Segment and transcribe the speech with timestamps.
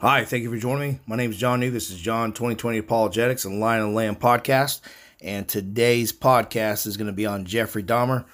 [0.00, 0.98] Hi, thank you for joining me.
[1.06, 1.70] My name is John New.
[1.70, 4.82] This is John 2020 Apologetics and Lion and Lamb podcast.
[5.22, 8.26] And today's podcast is going to be on Jeffrey Dahmer.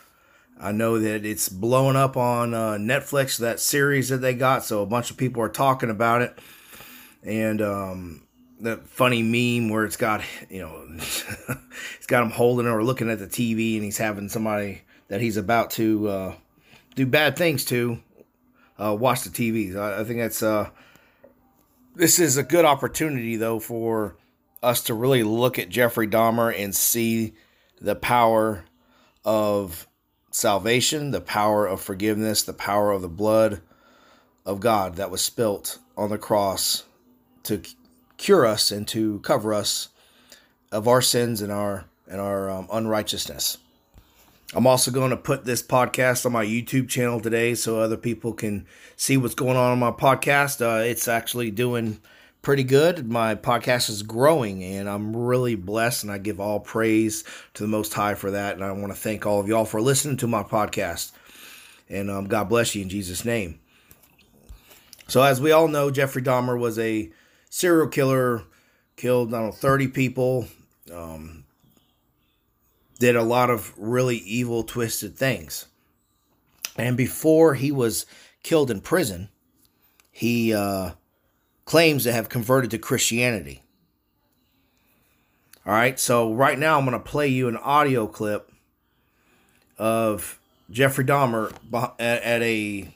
[0.61, 4.64] I know that it's blowing up on uh, Netflix, that series that they got.
[4.64, 6.37] So a bunch of people are talking about it.
[7.23, 8.27] And um,
[8.59, 13.21] that funny meme where it's got, you know, it's got him holding or looking at
[13.21, 16.35] the TV and he's having somebody that he's about to uh,
[16.97, 18.01] do bad things to
[18.81, 19.77] uh, watch the TV.
[19.77, 20.43] I, I think that's.
[20.43, 20.69] Uh,
[21.95, 24.16] this is a good opportunity, though, for
[24.62, 27.34] us to really look at Jeffrey Dahmer and see
[27.80, 28.64] the power
[29.24, 29.87] of
[30.30, 33.60] salvation, the power of forgiveness, the power of the blood
[34.47, 36.84] of God that was spilt on the cross
[37.45, 37.62] to
[38.16, 39.88] cure us and to cover us
[40.70, 43.59] of our sins and our and our um, unrighteousness.
[44.55, 48.34] I'm also going to put this podcast on my YouTube channel today so other people
[48.34, 48.66] can
[48.97, 50.61] see what's going on on my podcast.
[50.61, 51.98] Uh, it's actually doing
[52.42, 53.11] pretty good.
[53.11, 57.69] My podcast is growing and I'm really blessed and I give all praise to the
[57.69, 58.55] Most High for that.
[58.55, 61.12] And I want to thank all of y'all for listening to my podcast.
[61.89, 63.58] And um, God bless you in Jesus' name.
[65.08, 67.11] So, as we all know, Jeffrey Dahmer was a
[67.48, 68.42] serial killer,
[68.97, 70.47] killed, I don't know, 30 people.
[70.92, 71.42] Um,
[73.03, 75.67] did a lot of really evil, twisted things.
[76.77, 78.06] And before he was
[78.45, 79.28] killed in prison,
[80.12, 80.92] he uh,
[81.64, 83.64] claims to have converted to Christianity.
[85.67, 88.53] All right, so right now I'm going to play you an audio clip
[89.78, 90.39] of
[90.70, 91.53] Jeffrey Dahmer
[91.98, 92.86] at, at a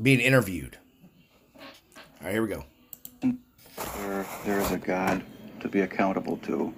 [0.00, 0.78] being interviewed.
[1.56, 1.62] All
[2.22, 2.64] right, here we go.
[3.20, 5.24] There, there is a God
[5.58, 6.72] to be accountable to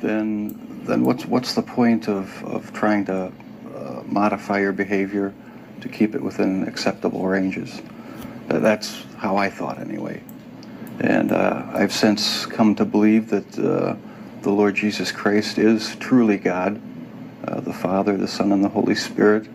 [0.00, 3.32] then then what's what's the point of, of trying to
[3.74, 5.32] uh, modify your behavior
[5.80, 7.80] to keep it within acceptable ranges?
[8.48, 10.22] That's how I thought anyway.
[11.00, 13.96] And uh, I've since come to believe that uh,
[14.42, 16.80] the Lord Jesus Christ is truly God,
[17.48, 19.48] uh, the Father, the Son, and the Holy Spirit.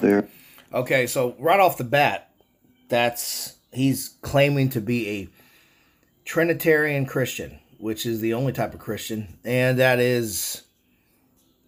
[0.00, 0.28] There.
[0.72, 2.30] Okay, so right off the bat,
[2.88, 5.28] that's he's claiming to be a
[6.24, 10.62] Trinitarian Christian which is the only type of Christian, and that is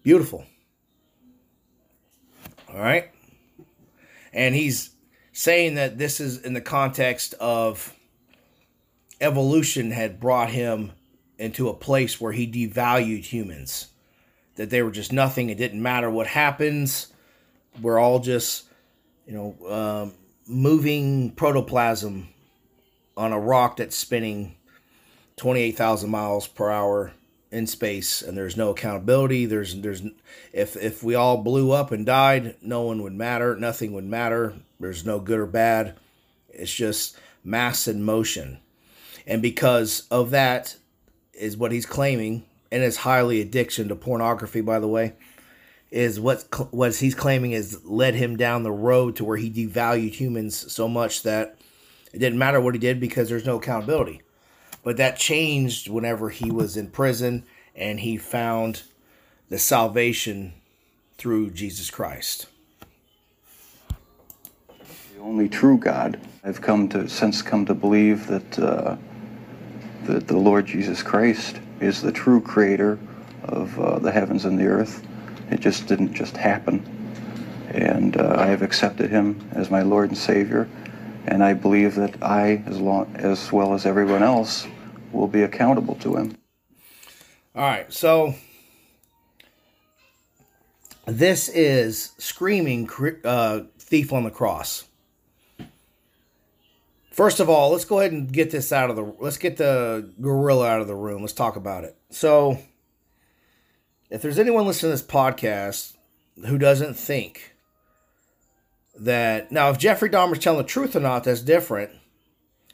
[0.01, 0.43] beautiful.
[2.67, 3.11] All right?
[4.33, 4.95] And he's
[5.31, 7.93] saying that this is in the context of
[9.21, 10.91] evolution had brought him
[11.37, 13.89] into a place where he devalued humans,
[14.55, 15.51] that they were just nothing.
[15.51, 17.13] It didn't matter what happens.
[17.79, 18.63] We're all just,
[19.27, 20.13] you know, um,
[20.47, 22.29] moving protoplasm
[23.15, 24.56] on a rock that's spinning
[25.37, 27.13] 28,000 miles per hour
[27.51, 29.45] in space and there's no accountability.
[29.45, 30.01] There's there's
[30.51, 33.55] if if we all blew up and died no one would matter.
[33.55, 34.55] Nothing would matter.
[34.79, 35.97] There's no good or bad.
[36.49, 38.59] It's just mass in motion.
[39.25, 40.75] And because of that
[41.33, 45.13] is what he's claiming and his highly addiction to pornography by the way
[45.91, 50.13] is what what he's claiming has led him down the road to where he devalued
[50.13, 51.57] humans so much that
[52.11, 54.21] it didn't matter what he did because there's no accountability
[54.87, 57.43] but that changed whenever he was in prison
[57.75, 58.83] and he found
[59.49, 60.53] the salvation
[61.17, 62.45] through Jesus Christ.
[65.13, 66.17] The only true God.
[66.41, 68.95] I've come to since come to believe that uh,
[70.05, 72.97] that the Lord Jesus Christ is the true creator
[73.43, 75.05] of uh, the heavens and the earth.
[75.51, 76.81] It just didn't just happen.
[77.71, 80.69] And uh, I have accepted him as my Lord and Savior.
[81.25, 84.65] And I believe that I, as, long, as well as everyone else,
[85.11, 86.37] will be accountable to him.
[87.55, 88.35] All right, so
[91.05, 92.89] this is screaming
[93.23, 94.85] uh, thief on the cross.
[97.11, 99.15] First of all, let's go ahead and get this out of the.
[99.19, 101.21] Let's get the gorilla out of the room.
[101.21, 101.95] Let's talk about it.
[102.11, 102.59] So,
[104.11, 105.95] if there's anyone listening to this podcast
[106.45, 107.55] who doesn't think
[108.99, 111.91] that now, if Jeffrey Dahmer's telling the truth or not, that's different.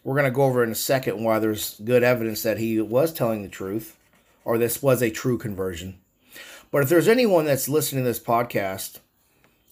[0.04, 3.14] We're going to go over in a second why there's good evidence that he was
[3.14, 3.98] telling the truth
[4.46, 6.00] or this was a true conversion.
[6.72, 9.00] But if there's anyone that's listening to this podcast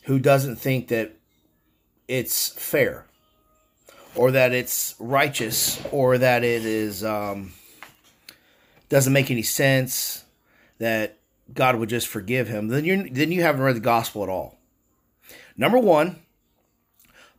[0.04, 1.14] who doesn't think that
[2.08, 3.06] it's fair
[4.16, 7.54] or that it's righteous or that it is um,
[8.90, 10.24] doesn't make any sense
[10.78, 11.18] that
[11.54, 14.58] God would just forgive him, then you then you haven't read the gospel at all.
[15.58, 16.18] Number one,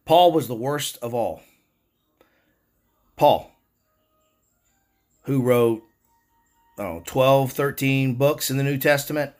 [0.04, 1.42] Paul was the worst of all.
[3.22, 3.52] Paul,
[5.26, 5.84] who wrote
[6.76, 9.30] oh, 12, 13 books in the New Testament,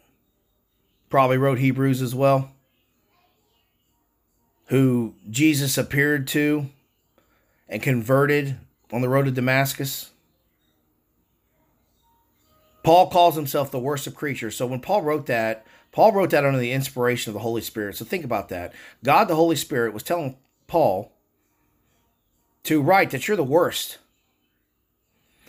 [1.11, 2.53] probably wrote Hebrews as well,
[4.67, 6.69] who Jesus appeared to
[7.69, 8.57] and converted
[8.93, 10.13] on the road to Damascus?
[12.85, 14.55] Paul calls himself the worst of creatures.
[14.55, 17.97] So when Paul wrote that, Paul wrote that under the inspiration of the Holy Spirit.
[17.97, 18.73] So think about that.
[19.03, 20.37] God, the Holy Spirit, was telling
[20.69, 21.11] Paul
[22.65, 23.99] to write that you're the worst.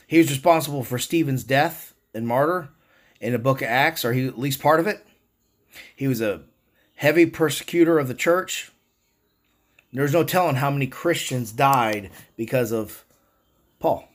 [0.07, 2.69] He was responsible for Stephen's death and martyr
[3.19, 5.05] in the book of Acts, or he at least part of it.
[5.95, 6.41] He was a
[6.95, 8.71] heavy persecutor of the church.
[9.91, 13.05] There's no telling how many Christians died because of
[13.79, 14.07] Paul.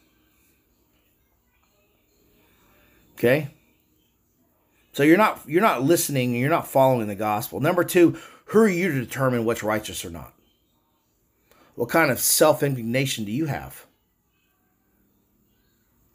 [3.14, 3.50] Okay?
[4.92, 7.60] So you're not you're not listening and you're not following the gospel.
[7.60, 10.32] Number 2, who are you to determine what's righteous or not?
[11.78, 13.86] What kind of self-indignation do you have?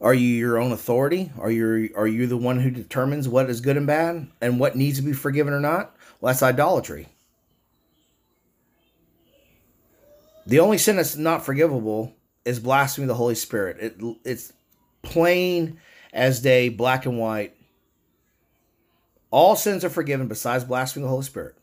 [0.01, 1.31] Are you your own authority?
[1.39, 4.75] Are you are you the one who determines what is good and bad and what
[4.75, 5.95] needs to be forgiven or not?
[6.19, 7.07] Well, that's idolatry.
[10.45, 12.13] The only sin that's not forgivable
[12.44, 13.77] is blasphemy of the Holy Spirit.
[13.80, 14.51] It, it's
[15.01, 15.80] plain
[16.12, 17.56] as day, black and white.
[19.31, 21.56] All sins are forgiven besides blasphemy of the Holy Spirit.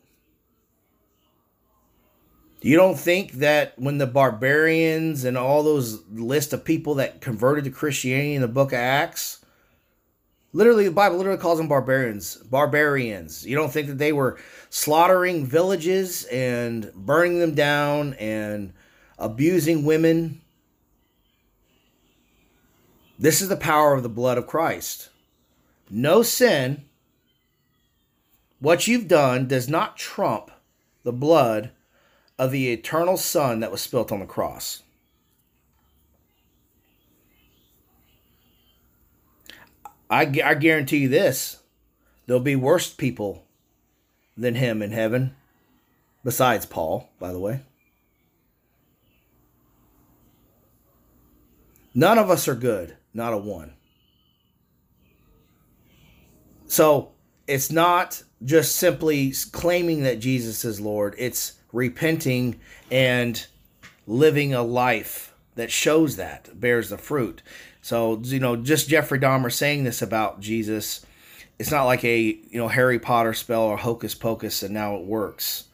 [2.61, 7.63] You don't think that when the barbarians and all those list of people that converted
[7.65, 9.43] to Christianity in the book of Acts,
[10.53, 13.45] literally the Bible literally calls them barbarians, barbarians.
[13.45, 18.73] You don't think that they were slaughtering villages and burning them down and
[19.17, 20.41] abusing women
[23.21, 25.09] this is the power of the blood of Christ.
[25.91, 26.85] No sin,
[28.59, 30.49] what you've done does not trump
[31.03, 31.69] the blood
[32.41, 34.81] of the eternal Son that was spilt on the cross.
[40.09, 41.61] I, I guarantee you this
[42.25, 43.45] there'll be worse people
[44.35, 45.35] than him in heaven,
[46.23, 47.61] besides Paul, by the way.
[51.93, 53.73] None of us are good not a one.
[56.65, 57.11] So
[57.45, 62.59] it's not just simply claiming that Jesus is Lord, it's repenting
[62.89, 63.45] and
[64.07, 67.41] living a life that shows that, bears the fruit.
[67.81, 71.05] So, you know, just Jeffrey Dahmer saying this about Jesus,
[71.59, 75.05] it's not like a, you know, Harry Potter spell or hocus pocus and now it
[75.05, 75.65] works.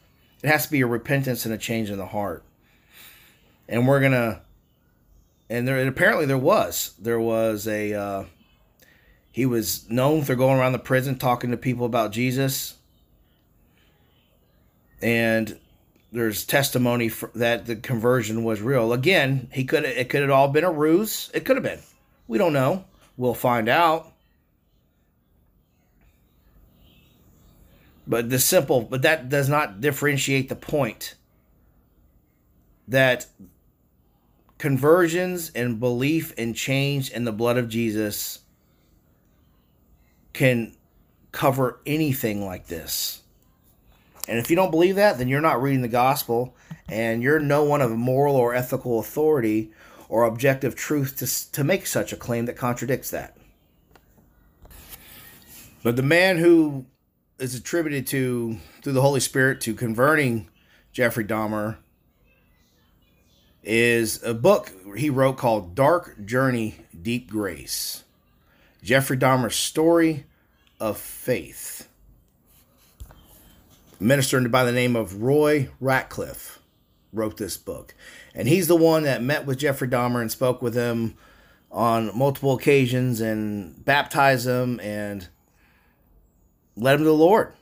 [0.42, 2.44] It has to be a repentance and a change in the heart.
[3.68, 4.40] And we're going to
[5.50, 8.24] and there and apparently there was there was a uh,
[9.30, 12.76] he was known for going around the prison talking to people about Jesus,
[15.00, 15.58] and
[16.10, 18.92] there's testimony that the conversion was real.
[18.92, 21.30] Again, he could it could have all been a ruse.
[21.34, 21.80] It could have been.
[22.26, 22.84] We don't know.
[23.16, 24.12] We'll find out.
[28.06, 31.14] But the simple, but that does not differentiate the point
[32.86, 33.26] that
[34.56, 38.40] conversions and belief and change in the blood of Jesus
[40.32, 40.74] can
[41.32, 43.22] cover anything like this.
[44.28, 46.54] And if you don't believe that, then you're not reading the gospel
[46.88, 49.72] and you're no one of moral or ethical authority
[50.08, 53.36] or objective truth to, to make such a claim that contradicts that.
[55.82, 56.86] But the man who
[57.38, 60.48] is attributed to, through the Holy Spirit, to converting
[60.92, 61.76] Jeffrey Dahmer
[63.62, 68.04] is a book he wrote called Dark Journey, Deep Grace.
[68.82, 70.24] Jeffrey Dahmer's story
[70.80, 71.88] of faith.
[74.00, 76.58] Minister by the name of Roy Ratcliff
[77.12, 77.94] wrote this book.
[78.34, 81.16] And he's the one that met with Jeffrey Dahmer and spoke with him
[81.70, 85.28] on multiple occasions and baptized him and
[86.76, 87.52] led him to the Lord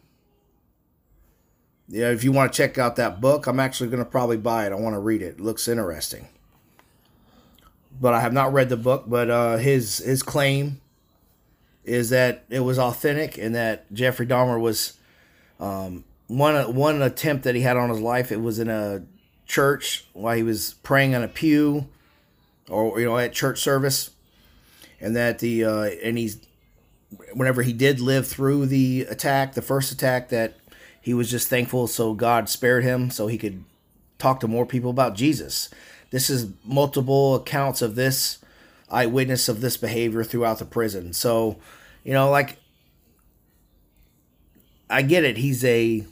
[1.88, 4.66] yeah, if you want to check out that book, I'm actually going to probably buy
[4.66, 4.72] it.
[4.72, 5.36] I want to read it.
[5.36, 6.26] It looks interesting.
[8.00, 9.04] But I have not read the book.
[9.06, 10.80] But uh, his his claim
[11.84, 14.98] is that it was authentic and that Jeffrey Dahmer was
[15.60, 18.32] um, one one attempt that he had on his life.
[18.32, 19.04] It was in a
[19.46, 21.88] church while he was praying on a pew,
[22.68, 24.10] or you know at church service,
[25.00, 26.38] and that the uh, and he's
[27.32, 30.54] whenever he did live through the attack, the first attack that
[31.00, 33.62] he was just thankful so God spared him so he could
[34.18, 35.70] talk to more people about Jesus.
[36.10, 38.38] This is multiple accounts of this
[38.88, 41.12] eyewitness of this behavior throughout the prison.
[41.12, 41.58] So,
[42.04, 42.58] you know, like
[44.88, 45.36] I get it.
[45.36, 46.06] He's a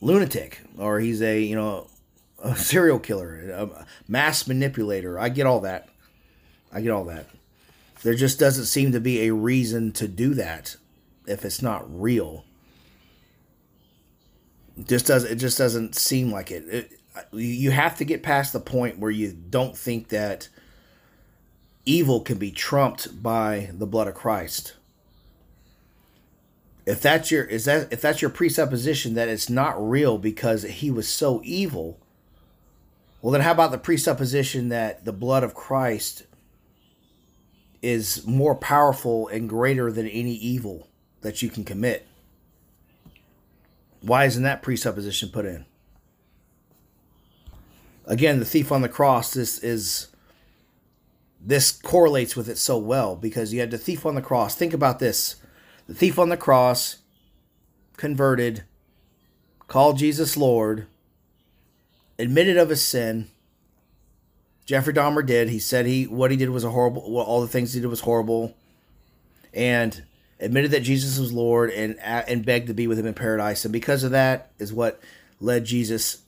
[0.00, 1.88] lunatic or he's a, you know,
[2.42, 5.18] a serial killer, a mass manipulator.
[5.18, 5.88] I get all that.
[6.72, 7.26] I get all that.
[8.02, 10.76] There just doesn't seem to be a reason to do that
[11.26, 12.44] if it's not real
[14.86, 16.64] just does it just doesn't seem like it.
[16.68, 16.92] it
[17.32, 20.48] you have to get past the point where you don't think that
[21.84, 24.74] evil can be trumped by the blood of Christ.
[26.88, 30.90] If that's your is that if that's your presupposition that it's not real because he
[30.90, 32.00] was so evil,
[33.20, 36.22] well then how about the presupposition that the blood of Christ
[37.82, 40.88] is more powerful and greater than any evil
[41.20, 42.06] that you can commit?
[44.00, 45.66] Why isn't that presupposition put in?
[48.06, 50.08] Again, the thief on the cross, this is
[51.38, 54.54] this correlates with it so well because you had the thief on the cross.
[54.54, 55.36] Think about this.
[55.88, 56.98] The thief on the cross
[57.96, 58.62] converted,
[59.66, 60.86] called Jesus Lord,
[62.18, 63.30] admitted of his sin.
[64.66, 65.48] Jeffrey Dahmer did.
[65.48, 67.00] He said he what he did was a horrible.
[67.16, 68.54] All the things he did was horrible,
[69.54, 70.04] and
[70.38, 73.64] admitted that Jesus was Lord and and begged to be with him in paradise.
[73.64, 75.00] And because of that is what
[75.40, 76.18] led Jesus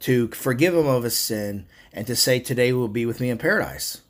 [0.00, 3.36] to forgive him of his sin and to say, "Today will be with me in
[3.36, 4.00] paradise."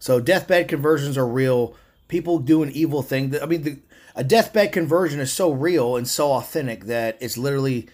[0.00, 1.76] So deathbed conversions are real.
[2.08, 3.38] People doing evil things.
[3.40, 3.78] I mean, the,
[4.14, 7.88] a deathbed conversion is so real and so authentic that it's literally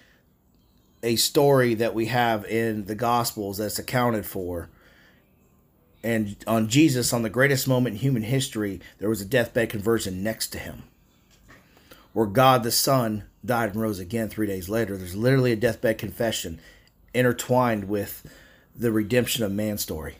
[1.02, 4.68] a story that we have in the Gospels that's accounted for.
[6.04, 10.22] And on Jesus, on the greatest moment in human history, there was a deathbed conversion
[10.22, 10.84] next to him.
[12.12, 14.96] Where God the Son died and rose again three days later.
[14.96, 16.60] There's literally a deathbed confession
[17.14, 18.28] intertwined with
[18.76, 20.16] the redemption of man story.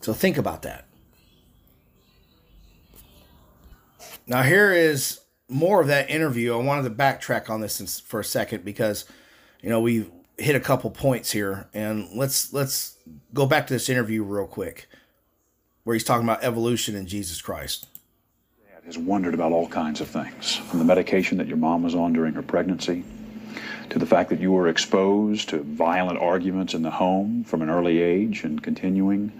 [0.00, 0.86] So think about that.
[4.26, 6.54] Now, here is more of that interview.
[6.54, 9.04] I wanted to backtrack on this for a second because,
[9.60, 12.96] you know, we've hit a couple points here, and let's let's
[13.34, 14.88] go back to this interview real quick,
[15.84, 17.86] where he's talking about evolution in Jesus Christ.
[18.72, 21.94] Dad has wondered about all kinds of things, from the medication that your mom was
[21.94, 23.04] on during her pregnancy,
[23.90, 27.68] to the fact that you were exposed to violent arguments in the home from an
[27.68, 29.32] early age and continuing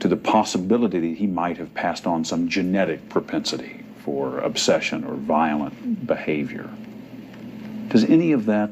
[0.00, 5.14] to the possibility that he might have passed on some genetic propensity for obsession or
[5.14, 6.68] violent behavior.
[7.88, 8.70] Does any of that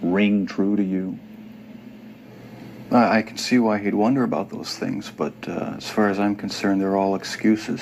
[0.00, 1.18] ring true to you?
[2.90, 6.36] I can see why he'd wonder about those things, but uh, as far as I'm
[6.36, 7.80] concerned, they're all excuses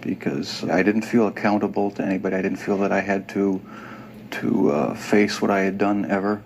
[0.00, 2.34] because I didn't feel accountable to anybody.
[2.34, 3.60] I didn't feel that I had to
[4.32, 6.42] to uh, face what I had done ever,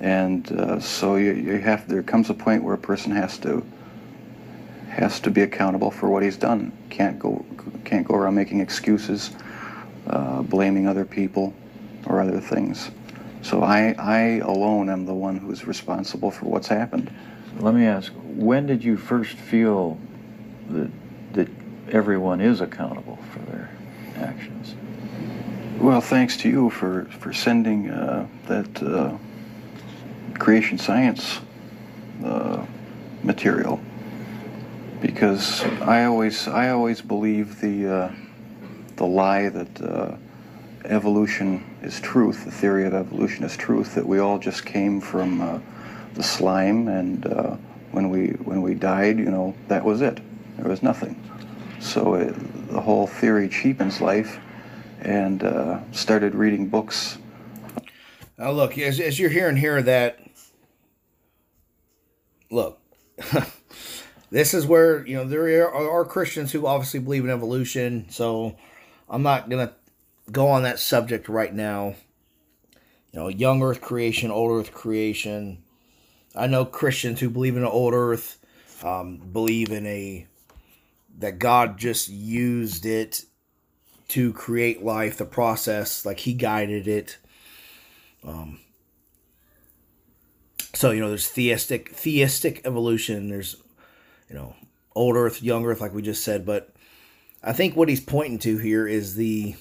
[0.00, 1.88] and uh, so you, you have.
[1.88, 3.64] There comes a point where a person has to
[4.92, 6.70] has to be accountable for what he's done.
[6.90, 7.44] Can't go
[7.84, 9.30] can't go around making excuses,
[10.06, 11.54] uh, blaming other people
[12.06, 12.90] or other things.
[13.40, 17.10] So I I alone am the one who's responsible for what's happened.
[17.58, 19.98] Let me ask, when did you first feel
[20.68, 20.90] that
[21.32, 21.48] that
[21.90, 23.70] everyone is accountable for their
[24.16, 24.74] actions?
[25.78, 29.16] Well, thanks to you for for sending uh, that uh,
[30.38, 31.40] creation science
[32.22, 32.66] uh,
[33.22, 33.80] material
[35.12, 38.12] because I always I always believe the uh,
[38.96, 40.16] the lie that uh,
[40.84, 45.40] evolution is truth, the theory of evolution is truth, that we all just came from
[45.40, 45.58] uh,
[46.14, 47.56] the slime, and uh,
[47.90, 50.20] when we when we died, you know, that was it.
[50.56, 51.20] There was nothing.
[51.80, 54.38] So it, the whole theory cheapens life,
[55.00, 57.18] and uh, started reading books.
[58.38, 60.18] Now, look, as, as you're hearing here, that
[62.50, 62.80] look.
[64.32, 68.06] this is where you know there are, Christians who obviously believe in evolution.
[68.08, 68.56] So
[69.08, 69.74] I'm not gonna
[70.32, 71.94] go on that subject right now.
[73.12, 75.62] You know, young Earth creation, old Earth creation.
[76.34, 78.38] I know Christians who believe in an old Earth,
[78.82, 80.26] um, believe in a
[81.18, 83.26] that God just used it
[84.08, 87.18] to create life, the process, like He guided it.
[88.24, 88.60] Um,
[90.72, 93.28] so you know, there's theistic theistic evolution.
[93.28, 93.61] There's
[94.32, 94.54] you know,
[94.94, 96.46] old Earth, young Earth, like we just said.
[96.46, 96.74] But
[97.42, 99.54] I think what he's pointing to here is the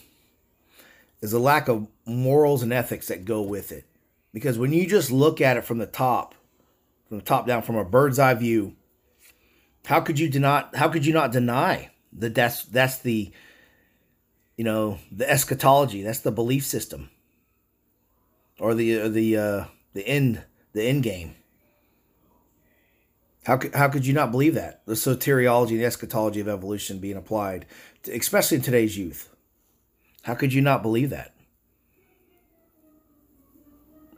[1.21, 3.85] is the lack of morals and ethics that go with it.
[4.33, 6.33] Because when you just look at it from the top,
[7.09, 8.75] from the top down, from a bird's eye view,
[9.85, 13.31] how could you not how could you not deny that that's that's the
[14.55, 17.09] you know the eschatology that's the belief system
[18.57, 21.35] or the uh, the uh, the end the end game
[23.45, 24.86] how could, how could you not believe that?
[24.86, 27.65] The soteriology and the eschatology of evolution being applied,
[28.03, 29.29] to, especially in today's youth.
[30.24, 31.33] How could you not believe that?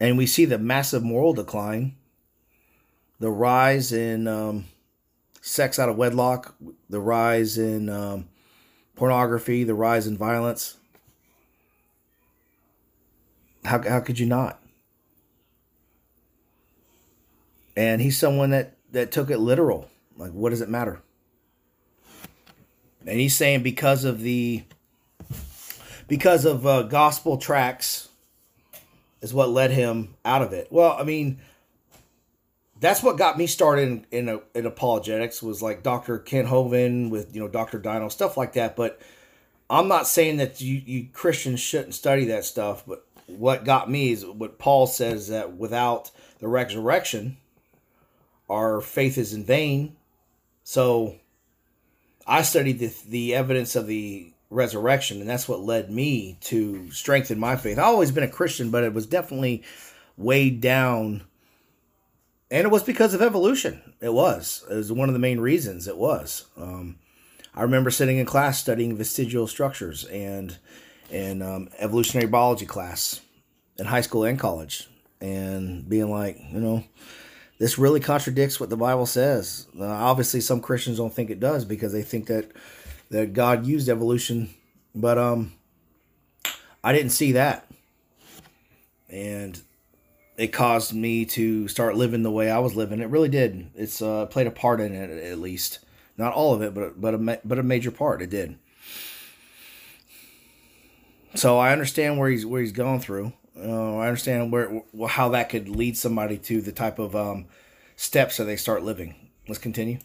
[0.01, 1.95] And we see the massive moral decline,
[3.19, 4.65] the rise in um,
[5.41, 6.55] sex out of wedlock,
[6.89, 8.27] the rise in um,
[8.95, 10.77] pornography, the rise in violence.
[13.63, 14.59] How, how could you not?
[17.75, 19.89] and he's someone that that took it literal.
[20.17, 21.01] Like, what does it matter?
[23.05, 24.63] And he's saying because of the
[26.07, 28.09] because of uh, gospel tracts
[29.21, 30.67] is what led him out of it.
[30.69, 31.39] Well, I mean,
[32.79, 36.19] that's what got me started in in, a, in apologetics was like Dr.
[36.19, 37.79] Kent Hovind with you know Dr.
[37.79, 38.75] Dino stuff like that.
[38.75, 39.01] But
[39.69, 42.83] I'm not saying that you, you Christians shouldn't study that stuff.
[42.87, 47.37] But what got me is what Paul says that without the resurrection,
[48.53, 49.95] our faith is in vain.
[50.63, 51.15] So
[52.25, 57.39] I studied the, the evidence of the resurrection, and that's what led me to strengthen
[57.39, 57.77] my faith.
[57.77, 59.63] I've always been a Christian, but it was definitely
[60.15, 61.23] weighed down.
[62.51, 63.81] And it was because of evolution.
[63.99, 64.63] It was.
[64.69, 66.45] It was one of the main reasons it was.
[66.55, 66.99] Um,
[67.55, 70.57] I remember sitting in class studying vestigial structures and
[71.09, 73.21] in um, evolutionary biology class
[73.77, 74.87] in high school and college,
[75.19, 76.83] and being like, you know,
[77.63, 79.67] this really contradicts what the Bible says.
[79.79, 82.51] Uh, obviously, some Christians don't think it does because they think that
[83.09, 84.53] that God used evolution,
[84.93, 85.53] but um,
[86.83, 87.65] I didn't see that,
[89.07, 89.61] and
[90.35, 92.99] it caused me to start living the way I was living.
[92.99, 93.69] It really did.
[93.75, 95.79] It's uh, played a part in it at least,
[96.17, 98.21] not all of it, but but a but a major part.
[98.21, 98.59] It did.
[101.35, 103.31] So I understand where he's where he's going through.
[103.55, 107.45] Uh, I understand where how that could lead somebody to the type of um,
[107.95, 109.15] steps that they start living.
[109.47, 109.99] Let's continue.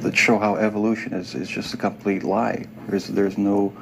[0.00, 2.66] That show how evolution is, is just a complete lie.
[2.88, 3.72] There's there's no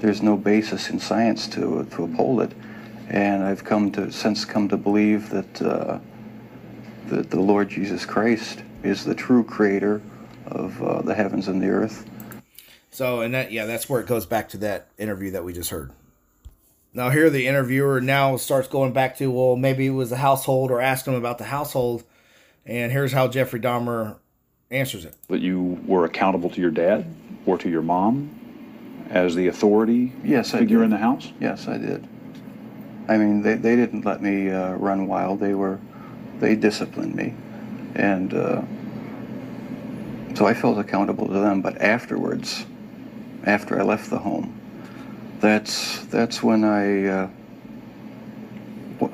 [0.00, 2.52] there's no basis in science to to uphold it,
[3.08, 5.98] and I've come to since come to believe that uh,
[7.06, 10.02] that the Lord Jesus Christ is the true creator
[10.46, 12.08] of uh, the heavens and the earth.
[12.90, 15.70] So, and that yeah, that's where it goes back to that interview that we just
[15.70, 15.92] heard.
[16.96, 20.70] Now here the interviewer now starts going back to well maybe it was the household
[20.70, 22.04] or ask him about the household,
[22.64, 24.16] and here's how Jeffrey Dahmer
[24.70, 25.16] answers it.
[25.28, 27.04] That you were accountable to your dad
[27.46, 28.30] or to your mom
[29.10, 30.84] as the authority Yes, I figure did.
[30.84, 31.32] in the house.
[31.40, 32.08] Yes, I did.
[33.06, 35.40] I mean, they, they didn't let me uh, run wild.
[35.40, 35.78] They were,
[36.38, 37.34] they disciplined me,
[37.94, 38.62] and uh,
[40.34, 41.60] so I felt accountable to them.
[41.60, 42.64] But afterwards,
[43.44, 44.58] after I left the home,
[45.44, 47.28] that's that's when I uh,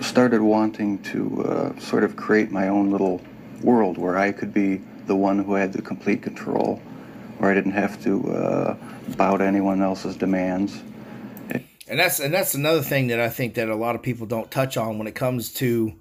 [0.01, 3.21] started wanting to uh, sort of create my own little
[3.63, 6.77] world where I could be the one who had the complete control,
[7.39, 8.77] where I didn't have to uh,
[9.17, 10.81] bow to anyone else's demands.
[11.51, 14.51] and that's and that's another thing that I think that a lot of people don't
[14.53, 15.95] touch on when it comes to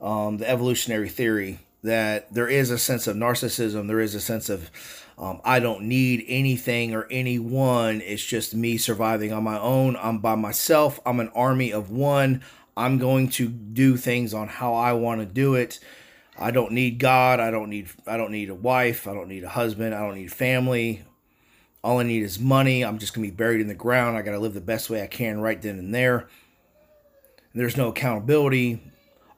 [0.00, 1.58] um, the evolutionary theory.
[1.86, 3.86] That there is a sense of narcissism.
[3.86, 4.70] There is a sense of
[5.16, 8.00] um, I don't need anything or anyone.
[8.00, 9.96] It's just me surviving on my own.
[9.96, 10.98] I'm by myself.
[11.06, 12.42] I'm an army of one.
[12.76, 15.78] I'm going to do things on how I want to do it.
[16.36, 17.38] I don't need God.
[17.38, 19.06] I don't need I don't need a wife.
[19.06, 19.94] I don't need a husband.
[19.94, 21.04] I don't need family.
[21.84, 22.84] All I need is money.
[22.84, 24.16] I'm just gonna be buried in the ground.
[24.16, 26.28] I gotta live the best way I can right then and there.
[27.54, 28.82] There's no accountability.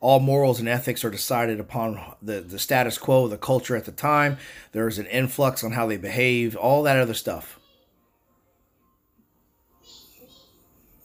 [0.01, 3.93] All morals and ethics are decided upon the, the status quo, the culture at the
[3.93, 4.39] time.
[4.73, 7.59] There's an influx on how they behave, all that other stuff.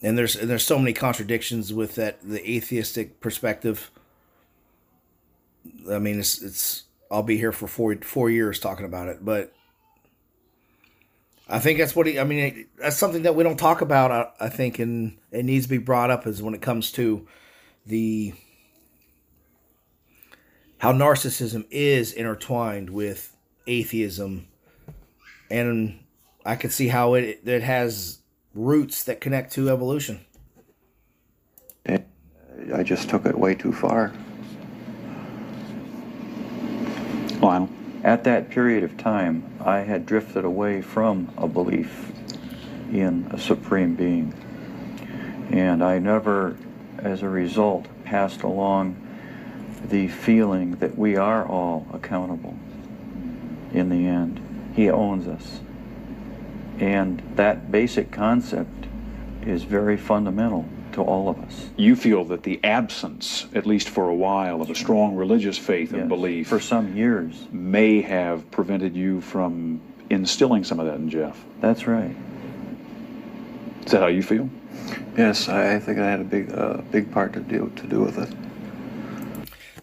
[0.04, 3.90] And there's and there's so many contradictions with that the atheistic perspective.
[5.90, 6.84] I mean, it's it's.
[7.10, 9.54] I'll be here for four four years talking about it, but
[11.48, 12.20] I think that's what he.
[12.20, 14.12] I mean, that's something that we don't talk about.
[14.12, 17.26] I, I think, and it needs to be brought up is when it comes to
[17.86, 18.34] the
[20.84, 23.34] how narcissism is intertwined with
[23.67, 24.46] atheism,
[25.50, 25.98] and
[26.46, 28.19] I can see how it it has
[28.54, 30.26] roots that connect to evolution.
[31.88, 34.12] I just took it way too far.
[37.39, 37.69] Lionel.
[38.04, 42.12] At that period of time, I had drifted away from a belief
[42.91, 44.34] in a supreme being.
[45.50, 46.58] And I never,
[46.98, 49.03] as a result, passed along
[49.89, 52.56] the feeling that we are all accountable
[53.74, 54.39] in the end.
[54.76, 55.60] He owns us.
[56.80, 58.86] And that basic concept
[59.46, 61.69] is very fundamental to all of us.
[61.76, 65.91] You feel that the absence, at least for a while, of a strong religious faith
[65.91, 66.08] and Yes.
[66.10, 67.48] belief For some years.
[67.52, 71.43] may have prevented you from instilling some of that in Jeff.
[71.62, 72.15] That's right.
[73.86, 74.50] Is that how you feel?
[75.17, 78.00] Yes, I, I think I had a big, uh, big part to do to do
[78.02, 78.30] with it.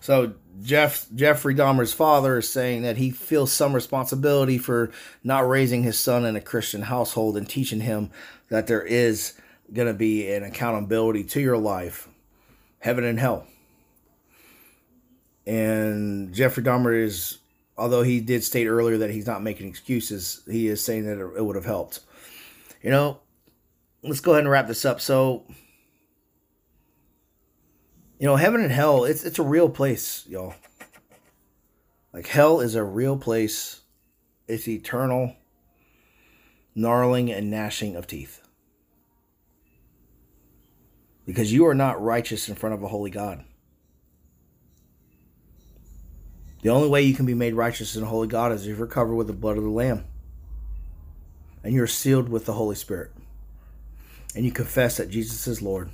[0.01, 4.91] So Jeff Jeffrey Dahmer's father is saying that he feels some responsibility for
[5.23, 8.11] not raising his son in a Christian household and teaching him
[8.49, 9.35] that there is
[9.73, 12.09] going to be an accountability to your life,
[12.81, 13.47] heaven and hell.
[15.47, 17.39] And Jeffrey Dahmer is,
[17.77, 21.45] although he did state earlier that he's not making excuses, he is saying that it
[21.45, 22.01] would have helped.
[22.83, 23.21] You know,
[24.03, 25.01] let's go ahead and wrap this up.
[25.01, 25.45] So,
[28.21, 30.55] you know, heaven and hell, it's it's a real place, y'all.
[32.13, 33.81] Like hell is a real place.
[34.47, 35.37] It's eternal
[36.75, 38.43] gnarling and gnashing of teeth.
[41.25, 43.43] Because you are not righteous in front of a holy God.
[46.63, 48.87] The only way you can be made righteous in a holy God is if you're
[48.87, 50.05] covered with the blood of the Lamb.
[51.65, 53.13] And you're sealed with the Holy Spirit.
[54.35, 55.91] And you confess that Jesus is Lord.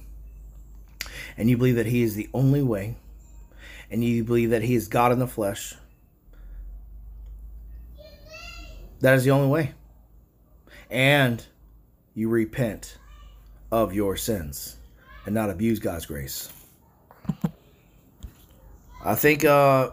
[1.37, 2.97] And you believe that He is the only way.
[3.91, 5.75] And you believe that He is God in the flesh.
[9.01, 9.75] That is the only way
[10.91, 11.45] and
[12.15, 12.99] you repent
[13.71, 14.77] of your sins
[15.25, 16.53] and not abuse God's grace.
[19.05, 19.91] I think uh,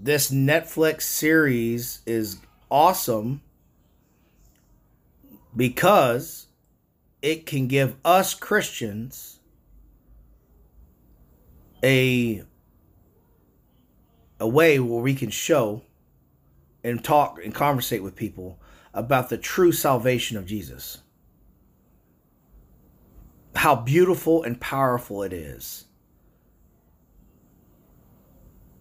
[0.00, 2.38] this Netflix series is
[2.70, 3.42] awesome
[5.54, 6.46] because
[7.20, 9.31] it can give us Christians
[11.82, 12.42] a
[14.40, 15.82] a way where we can show
[16.82, 18.60] and talk and conversate with people
[18.92, 20.98] about the true salvation of Jesus.
[23.54, 25.84] How beautiful and powerful it is.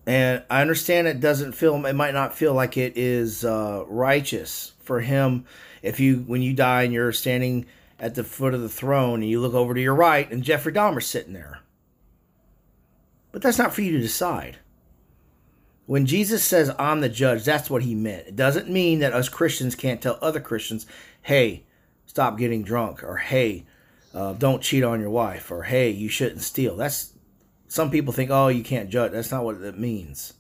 [0.08, 4.74] And I understand it doesn't feel, it might not feel like it is uh, righteous
[4.80, 5.46] for him
[5.84, 7.68] if you, when you die and you're standing
[8.00, 10.74] at the foot of the throne and you look over to your right and Jeffrey
[10.74, 11.61] Dahmer's sitting there.
[13.32, 14.58] But that's not for you to decide.
[15.86, 18.28] When Jesus says, I'm the judge, that's what he meant.
[18.28, 20.86] It doesn't mean that us Christians can't tell other Christians,
[21.22, 21.64] hey,
[22.06, 23.66] stop getting drunk, or hey,
[24.14, 26.76] uh, don't cheat on your wife, or hey, you shouldn't steal.
[26.76, 27.14] That's
[27.68, 29.14] some people think, oh, you can't judge.
[29.14, 30.34] That's not what it means.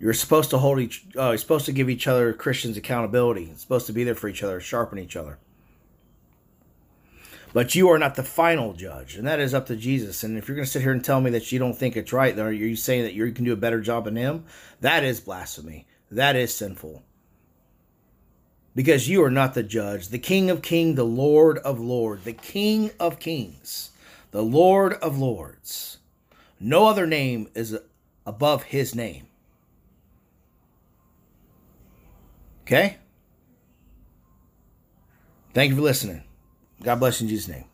[0.00, 1.04] You're supposed to hold each.
[1.16, 3.44] Uh, you're supposed to give each other Christians accountability.
[3.44, 5.38] You're supposed to be there for each other, sharpen each other.
[7.52, 10.22] But you are not the final judge, and that is up to Jesus.
[10.22, 12.12] And if you're going to sit here and tell me that you don't think it's
[12.12, 14.44] right, then are you saying that you can do a better job than Him?
[14.80, 15.86] That is blasphemy.
[16.10, 17.02] That is sinful.
[18.74, 22.32] Because you are not the judge, the King of Kings, the Lord of Lords, the
[22.32, 23.90] King of Kings,
[24.30, 25.98] the Lord of Lords.
[26.60, 27.78] No other name is
[28.26, 29.26] above His name.
[32.62, 32.98] Okay?
[35.54, 36.22] Thank you for listening.
[36.82, 37.64] God bless you in Jesus' name.